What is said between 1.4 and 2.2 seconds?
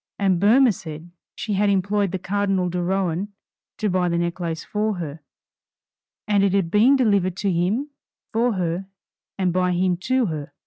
had employed the